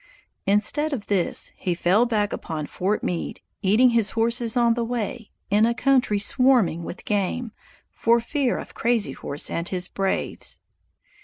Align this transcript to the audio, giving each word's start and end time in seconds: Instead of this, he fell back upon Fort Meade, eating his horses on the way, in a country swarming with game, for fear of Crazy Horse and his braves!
Instead 0.47 0.93
of 0.93 1.05
this, 1.05 1.51
he 1.55 1.75
fell 1.75 2.07
back 2.07 2.33
upon 2.33 2.65
Fort 2.65 3.03
Meade, 3.03 3.39
eating 3.61 3.91
his 3.91 4.09
horses 4.17 4.57
on 4.57 4.73
the 4.73 4.83
way, 4.83 5.29
in 5.51 5.63
a 5.63 5.75
country 5.75 6.17
swarming 6.17 6.83
with 6.83 7.05
game, 7.05 7.51
for 7.91 8.19
fear 8.19 8.57
of 8.57 8.73
Crazy 8.73 9.11
Horse 9.13 9.51
and 9.51 9.67
his 9.69 9.87
braves! 9.87 10.59